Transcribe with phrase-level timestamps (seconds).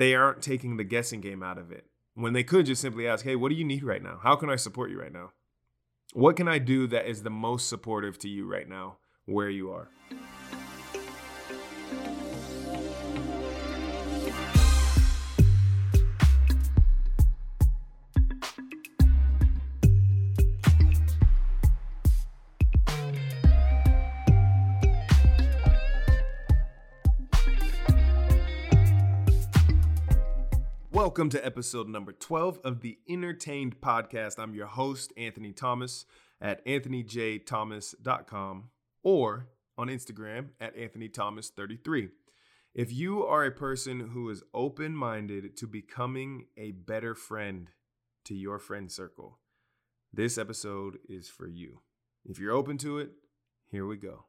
[0.00, 3.22] they aren't taking the guessing game out of it when they could just simply ask,
[3.22, 4.18] hey, what do you need right now?
[4.22, 5.32] How can I support you right now?
[6.14, 9.70] What can I do that is the most supportive to you right now, where you
[9.70, 9.88] are?
[31.00, 34.38] Welcome to episode number 12 of the Entertained Podcast.
[34.38, 36.04] I'm your host, Anthony Thomas,
[36.42, 38.64] at anthonyjthomas.com
[39.02, 39.46] or
[39.78, 42.10] on Instagram at anthonythomas33.
[42.74, 47.70] If you are a person who is open minded to becoming a better friend
[48.26, 49.38] to your friend circle,
[50.12, 51.80] this episode is for you.
[52.26, 53.12] If you're open to it,
[53.70, 54.26] here we go.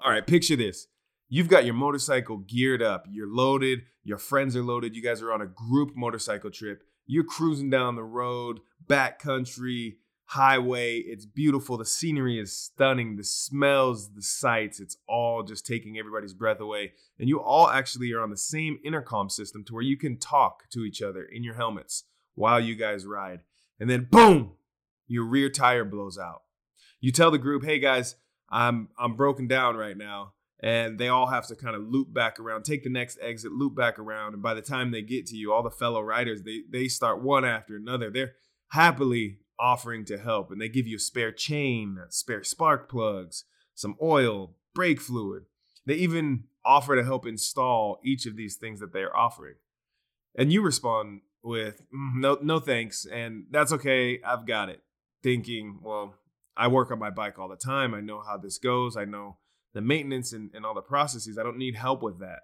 [0.00, 0.88] All right, picture this
[1.28, 5.32] You've got your motorcycle geared up, you're loaded, your friends are loaded, you guys are
[5.32, 6.84] on a group motorcycle trip.
[7.06, 10.98] You're cruising down the road, backcountry, highway.
[10.98, 11.76] It's beautiful.
[11.76, 13.16] The scenery is stunning.
[13.16, 16.92] The smells, the sights, it's all just taking everybody's breath away.
[17.18, 20.68] And you all actually are on the same intercom system to where you can talk
[20.70, 22.04] to each other in your helmets
[22.34, 23.40] while you guys ride.
[23.80, 24.52] And then boom,
[25.06, 26.42] your rear tire blows out.
[27.00, 28.16] You tell the group, "Hey guys,
[28.48, 32.40] I'm I'm broken down right now and they all have to kind of loop back
[32.40, 35.36] around, take the next exit, loop back around, and by the time they get to
[35.36, 38.10] you, all the fellow riders they they start one after another.
[38.10, 38.32] They're
[38.70, 43.96] happily offering to help, and they give you a spare chain, spare spark plugs, some
[44.02, 45.44] oil, brake fluid.
[45.84, 49.56] They even offer to help install each of these things that they're offering,
[50.36, 54.20] and you respond with mm, no no thanks, and that's okay.
[54.22, 54.82] I've got it.
[55.22, 56.14] Thinking, well,
[56.56, 57.94] I work on my bike all the time.
[57.94, 58.96] I know how this goes.
[58.96, 59.38] I know
[59.76, 61.36] the maintenance and, and all the processes.
[61.38, 62.40] I don't need help with that.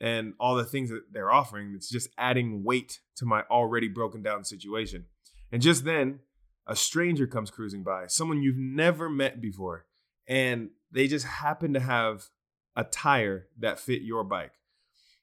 [0.00, 4.22] And all the things that they're offering, it's just adding weight to my already broken
[4.22, 5.04] down situation.
[5.52, 6.20] And just then,
[6.66, 9.84] a stranger comes cruising by, someone you've never met before,
[10.26, 12.30] and they just happen to have
[12.74, 14.52] a tire that fit your bike.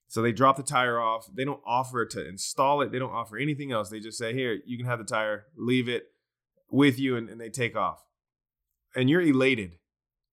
[0.10, 1.28] So they drop the tire off.
[1.34, 2.92] They don't offer to install it.
[2.92, 3.90] They don't offer anything else.
[3.90, 6.04] They just say, Here, you can have the tire, leave it
[6.70, 8.06] with you, and, and they take off.
[8.96, 9.78] And you're elated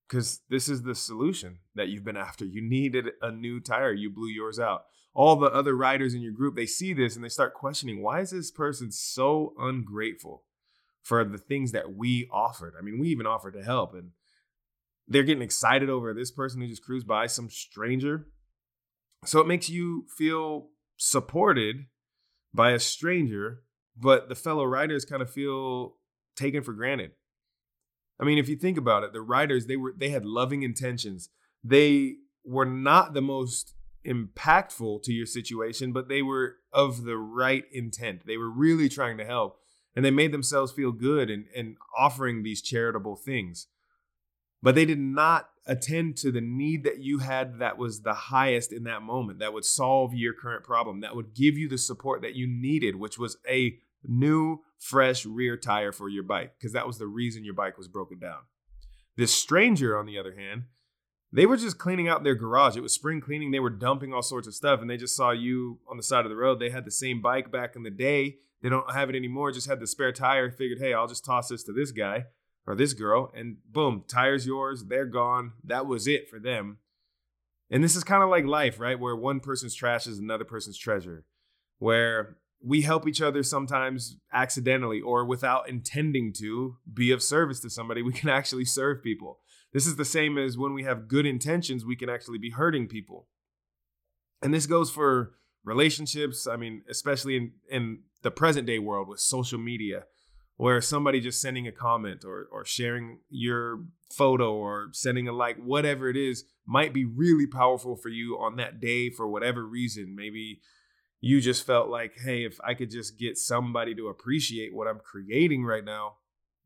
[0.09, 2.45] because this is the solution that you've been after.
[2.45, 4.85] You needed a new tire, you blew yours out.
[5.15, 8.21] All the other riders in your group, they see this and they start questioning why
[8.21, 10.45] is this person so ungrateful
[11.03, 12.75] for the things that we offered?
[12.79, 14.11] I mean, we even offered to help, and
[15.07, 18.27] they're getting excited over this person who just cruised by, some stranger.
[19.25, 21.87] So it makes you feel supported
[22.55, 23.63] by a stranger,
[23.97, 25.97] but the fellow riders kind of feel
[26.37, 27.13] taken for granted.
[28.21, 31.29] I mean, if you think about it, the writers they were they had loving intentions.
[31.63, 33.75] They were not the most
[34.07, 38.27] impactful to your situation, but they were of the right intent.
[38.27, 39.59] They were really trying to help,
[39.95, 43.67] and they made themselves feel good and, and offering these charitable things.
[44.63, 48.73] But they did not attend to the need that you had that was the highest
[48.73, 52.23] in that moment, that would solve your current problem, that would give you the support
[52.23, 56.87] that you needed, which was a new, fresh rear tire for your bike because that
[56.87, 58.41] was the reason your bike was broken down.
[59.17, 60.65] This stranger, on the other hand,
[61.33, 62.77] they were just cleaning out their garage.
[62.77, 63.51] It was spring cleaning.
[63.51, 66.25] They were dumping all sorts of stuff, and they just saw you on the side
[66.25, 66.59] of the road.
[66.59, 68.37] They had the same bike back in the day.
[68.63, 69.53] They don't have it anymore.
[69.53, 70.51] Just had the spare tire.
[70.51, 72.27] Figured, hey, I'll just toss this to this guy
[72.67, 74.85] or this girl, and boom, tire's yours.
[74.85, 75.53] They're gone.
[75.65, 76.79] That was it for them.
[77.71, 78.99] And this is kind of like life, right?
[78.99, 81.25] Where one person's trash is another person's treasure.
[81.79, 87.71] Where we help each other sometimes accidentally or without intending to be of service to
[87.71, 88.03] somebody.
[88.03, 89.39] We can actually serve people.
[89.73, 92.89] This is the same as when we have good intentions, we can actually be hurting
[92.89, 93.29] people.
[94.43, 96.47] And this goes for relationships.
[96.47, 100.05] I mean, especially in, in the present day world with social media,
[100.57, 105.57] where somebody just sending a comment or, or sharing your photo or sending a like,
[105.59, 110.17] whatever it is, might be really powerful for you on that day for whatever reason.
[110.17, 110.61] Maybe
[111.21, 115.01] you just felt like, hey, if I could just get somebody to appreciate what I'm
[115.01, 116.15] creating right now,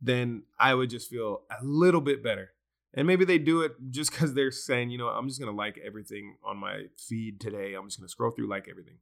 [0.01, 2.51] then I would just feel a little bit better.
[2.95, 5.57] And maybe they do it just because they're saying, you know, I'm just going to
[5.57, 7.75] like everything on my feed today.
[7.75, 8.97] I'm just going to scroll through, like everything.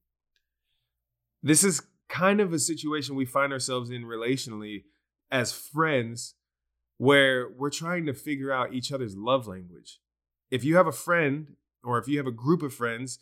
[1.43, 4.85] This is kind of a situation we find ourselves in relationally
[5.31, 6.35] as friends
[6.99, 10.01] where we're trying to figure out each other's love language.
[10.51, 13.19] If you have a friend or if you have a group of friends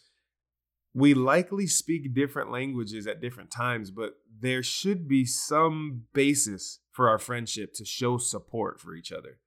[0.95, 7.09] we likely speak different languages at different times, but there should be some basis for
[7.09, 9.39] our friendship to show support for each other.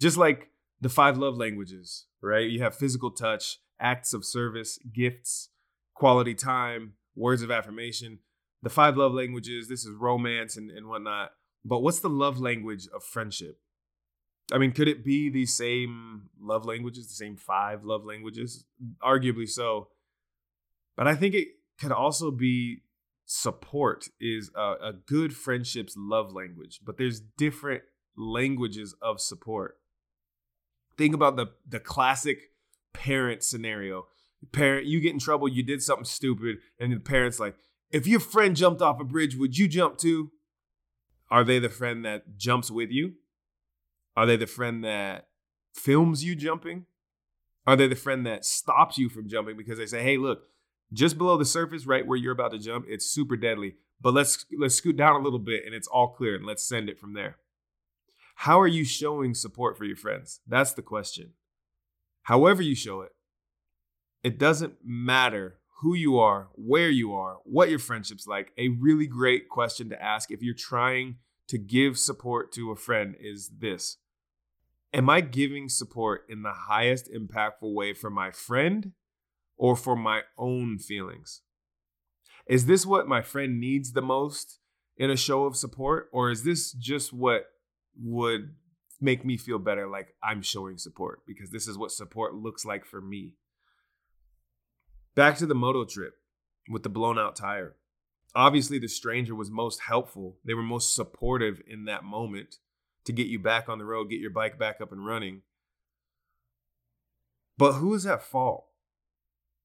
[0.00, 0.50] Just like
[0.80, 2.48] the five love languages, right?
[2.48, 5.50] You have physical touch, acts of service, gifts,
[5.94, 8.18] quality time, words of affirmation.
[8.62, 11.30] The five love languages, this is romance and, and whatnot.
[11.64, 13.58] But what's the love language of friendship?
[14.52, 18.64] I mean, could it be the same love languages, the same five love languages?
[19.02, 19.88] Arguably so.
[20.98, 21.48] But I think it
[21.80, 22.82] could also be
[23.24, 27.84] support is a, a good friendship's love language, but there's different
[28.16, 29.78] languages of support.
[30.96, 32.50] Think about the the classic
[32.92, 34.08] parent scenario.
[34.50, 37.54] Parent, you get in trouble, you did something stupid, and the parent's like,
[37.92, 40.32] if your friend jumped off a bridge, would you jump too?
[41.30, 43.14] Are they the friend that jumps with you?
[44.16, 45.28] Are they the friend that
[45.72, 46.86] films you jumping?
[47.68, 50.42] Are they the friend that stops you from jumping because they say, hey, look,
[50.92, 53.76] just below the surface, right where you're about to jump, it's super deadly.
[54.00, 56.88] But let's let's scoot down a little bit and it's all clear and let's send
[56.88, 57.36] it from there.
[58.36, 60.40] How are you showing support for your friends?
[60.46, 61.32] That's the question.
[62.22, 63.12] However you show it,
[64.22, 68.52] it doesn't matter who you are, where you are, what your friendship's like.
[68.56, 71.16] A really great question to ask if you're trying
[71.48, 73.98] to give support to a friend is this
[74.94, 78.92] Am I giving support in the highest impactful way for my friend
[79.58, 81.42] or for my own feelings?
[82.46, 84.60] Is this what my friend needs the most
[84.96, 86.08] in a show of support?
[86.12, 87.46] Or is this just what
[88.00, 88.54] would
[89.00, 92.86] make me feel better like I'm showing support because this is what support looks like
[92.86, 93.34] for me?
[95.14, 96.14] Back to the moto trip
[96.70, 97.74] with the blown out tire.
[98.34, 100.36] Obviously, the stranger was most helpful.
[100.44, 102.56] They were most supportive in that moment
[103.04, 105.42] to get you back on the road, get your bike back up and running.
[107.56, 108.67] But who is at fault?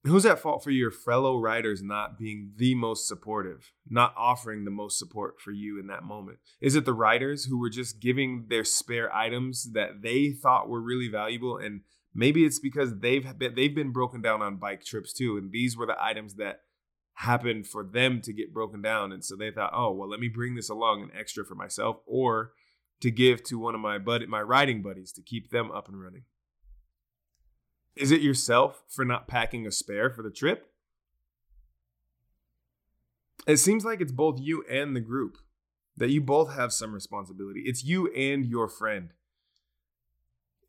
[0.05, 4.71] Who's at fault for your fellow riders not being the most supportive, not offering the
[4.71, 6.39] most support for you in that moment?
[6.59, 10.81] Is it the riders who were just giving their spare items that they thought were
[10.81, 11.81] really valuable and
[12.13, 15.77] maybe it's because they've been, they've been broken down on bike trips too and these
[15.77, 16.59] were the items that
[17.13, 20.27] happened for them to get broken down and so they thought, "Oh, well, let me
[20.27, 22.51] bring this along an extra for myself or
[22.99, 26.01] to give to one of my buddy my riding buddies to keep them up and
[26.01, 26.23] running."
[27.95, 30.71] Is it yourself for not packing a spare for the trip?
[33.45, 35.37] It seems like it's both you and the group,
[35.97, 37.63] that you both have some responsibility.
[37.65, 39.09] It's you and your friend.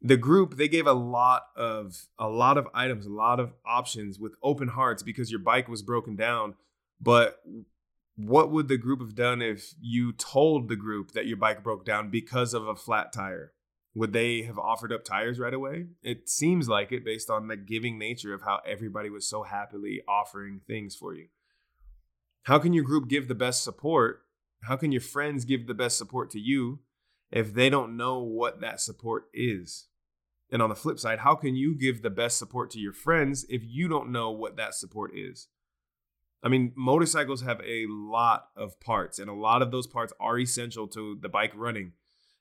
[0.03, 4.19] The group, they gave a lot of a lot of items, a lot of options
[4.19, 6.57] with open hearts because your bike was broken down.
[7.01, 7.43] But
[8.17, 11.87] what would the group have done if you told the group that your bike broke
[11.87, 13.54] down because of a flat tire?
[13.95, 15.87] Would they have offered up tires right away?
[16.03, 20.03] It seems like it based on the giving nature of how everybody was so happily
[20.09, 21.29] offering things for you.
[22.43, 24.23] How can your group give the best support?
[24.63, 26.81] How can your friends give the best support to you
[27.31, 29.87] if they don't know what that support is?
[30.51, 33.47] And on the flip side, how can you give the best support to your friends
[33.49, 35.49] if you don't know what that support is?
[36.43, 40.39] I mean, motorcycles have a lot of parts, and a lot of those parts are
[40.39, 41.93] essential to the bike running.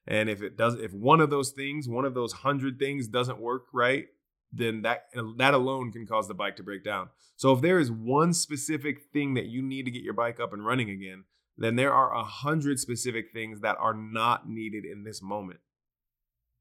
[0.06, 3.40] And if it does, if one of those things, one of those hundred things doesn't
[3.40, 4.08] work right,
[4.52, 5.06] then that
[5.38, 7.10] that alone can cause the bike to break down.
[7.36, 10.54] So if there is one specific thing that you need to get your bike up
[10.54, 11.24] and running again,
[11.58, 15.60] then there are a hundred specific things that are not needed in this moment.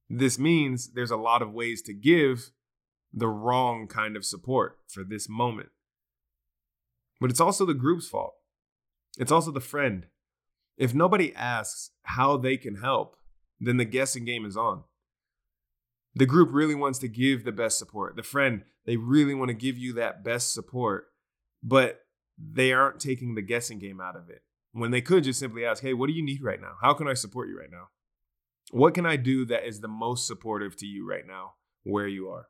[0.08, 2.50] This means there's a lot of ways to give
[3.12, 5.70] the wrong kind of support for this moment.
[7.20, 8.34] But it's also the group's fault.
[9.18, 10.06] It's also the friend.
[10.76, 13.16] If nobody asks how they can help,
[13.66, 14.82] then the guessing game is on.
[16.14, 18.16] The group really wants to give the best support.
[18.16, 21.06] The friend, they really want to give you that best support,
[21.62, 22.00] but
[22.36, 24.42] they aren't taking the guessing game out of it.
[24.72, 26.74] When they could just simply ask, hey, what do you need right now?
[26.80, 27.88] How can I support you right now?
[28.70, 31.54] What can I do that is the most supportive to you right now,
[31.84, 32.48] where you are?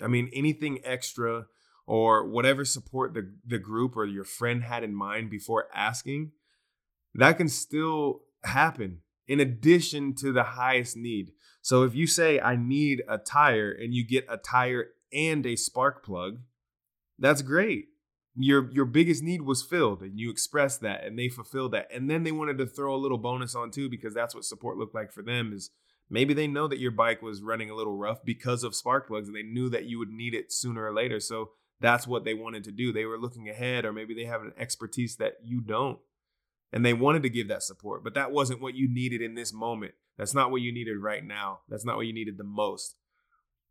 [0.00, 1.46] I mean, anything extra
[1.86, 6.32] or whatever support the, the group or your friend had in mind before asking,
[7.14, 11.32] that can still happen in addition to the highest need.
[11.60, 15.56] So if you say, I need a tire, and you get a tire and a
[15.56, 16.38] spark plug,
[17.18, 17.86] that's great.
[18.34, 21.88] Your your biggest need was filled and you expressed that and they fulfilled that.
[21.94, 24.78] And then they wanted to throw a little bonus on too because that's what support
[24.78, 25.70] looked like for them is
[26.08, 29.28] maybe they know that your bike was running a little rough because of spark plugs
[29.28, 31.20] and they knew that you would need it sooner or later.
[31.20, 32.90] So that's what they wanted to do.
[32.90, 35.98] They were looking ahead or maybe they have an expertise that you don't
[36.72, 39.52] and they wanted to give that support, but that wasn't what you needed in this
[39.52, 39.94] moment.
[40.16, 41.60] That's not what you needed right now.
[41.68, 42.96] That's not what you needed the most.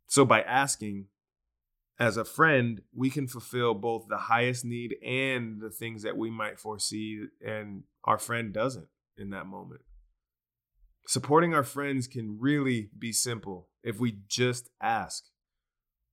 [0.06, 1.06] So by asking
[1.98, 6.30] as a friend, we can fulfill both the highest need and the things that we
[6.30, 9.82] might foresee and our friend doesn't in that moment.
[11.06, 15.24] Supporting our friends can really be simple if we just ask.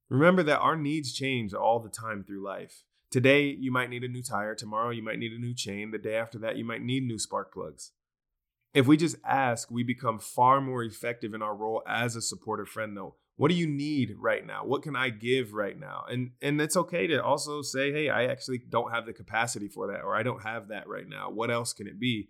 [0.09, 2.83] Remember that our needs change all the time through life.
[3.11, 4.53] Today, you might need a new tire.
[4.53, 5.91] Tomorrow, you might need a new chain.
[5.91, 7.91] The day after that, you might need new spark plugs.
[8.73, 12.69] If we just ask, we become far more effective in our role as a supportive
[12.69, 13.15] friend, though.
[13.35, 14.65] What do you need right now?
[14.65, 16.03] What can I give right now?
[16.09, 19.87] And and it's okay to also say, hey, I actually don't have the capacity for
[19.87, 21.31] that, or I don't have that right now.
[21.31, 22.27] What else can it be?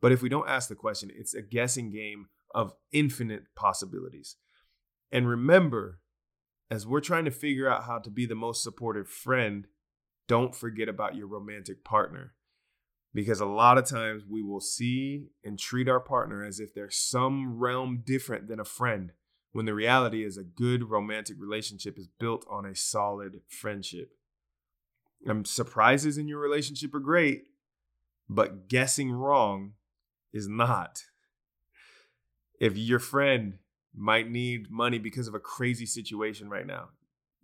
[0.00, 4.36] But if we don't ask the question, it's a guessing game of infinite possibilities.
[5.10, 5.98] And remember,
[6.70, 9.66] as we're trying to figure out how to be the most supportive friend,
[10.26, 12.34] don't forget about your romantic partner.
[13.12, 16.90] Because a lot of times we will see and treat our partner as if they're
[16.90, 19.12] some realm different than a friend,
[19.52, 24.10] when the reality is a good romantic relationship is built on a solid friendship.
[25.24, 27.44] And surprises in your relationship are great,
[28.28, 29.74] but guessing wrong
[30.32, 31.04] is not.
[32.58, 33.58] If your friend
[33.94, 36.88] might need money because of a crazy situation right now,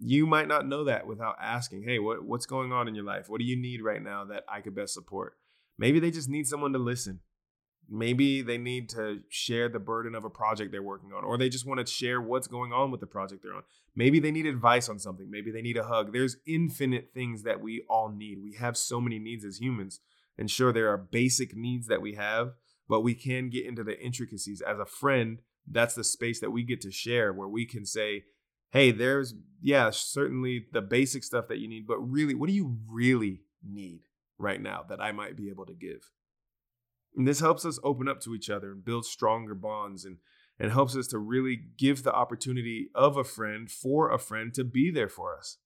[0.01, 3.29] you might not know that without asking, hey, what, what's going on in your life?
[3.29, 5.35] What do you need right now that I could best support?
[5.79, 7.21] Maybe they just need someone to listen.
[7.89, 11.49] Maybe they need to share the burden of a project they're working on, or they
[11.49, 13.65] just want to share what's going on with the project they're on.
[13.97, 15.29] Maybe they need advice on something.
[15.29, 16.13] Maybe they need a hug.
[16.13, 18.39] There's infinite things that we all need.
[18.43, 20.01] We have so many needs as humans.
[20.39, 22.53] And sure, there are basic needs that we have,
[22.89, 24.63] but we can get into the intricacies.
[24.63, 28.25] As a friend, that's the space that we get to share where we can say,
[28.71, 32.79] hey, there's, yeah, certainly the basic stuff that you need, but really, what do you
[32.89, 34.03] really need
[34.39, 36.11] right now that I might be able to give?
[37.17, 40.19] And this helps us open up to each other and build stronger bonds and,
[40.59, 44.65] and helps us to really give the opportunity of a friend for a friend to
[44.65, 45.59] be there for us.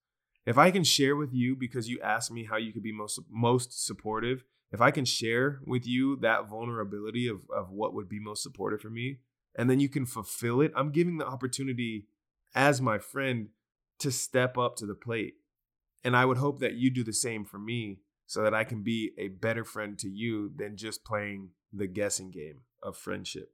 [0.46, 3.20] If I can share with you because you asked me how you could be most
[3.30, 8.20] most supportive, if I can share with you that vulnerability of, of what would be
[8.20, 9.20] most supportive for me,
[9.56, 12.06] and then you can fulfill it, I'm giving the opportunity
[12.54, 13.48] as my friend
[14.00, 15.34] to step up to the plate.
[16.02, 18.82] And I would hope that you do the same for me so that I can
[18.82, 23.50] be a better friend to you than just playing the guessing game of friendship.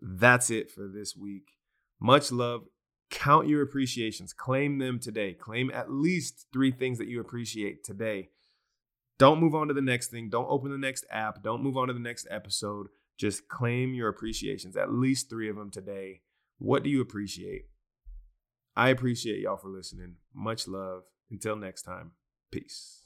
[0.00, 1.52] That's it for this week.
[2.00, 2.64] Much love.
[3.10, 4.32] Count your appreciations.
[4.32, 5.32] Claim them today.
[5.32, 8.30] Claim at least three things that you appreciate today.
[9.18, 10.28] Don't move on to the next thing.
[10.28, 11.42] Don't open the next app.
[11.42, 12.88] Don't move on to the next episode.
[13.16, 16.20] Just claim your appreciations, at least three of them today.
[16.58, 17.66] What do you appreciate?
[18.76, 20.16] I appreciate y'all for listening.
[20.34, 21.02] Much love.
[21.30, 22.12] Until next time,
[22.52, 23.05] peace.